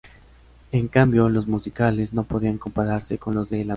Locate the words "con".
3.19-3.35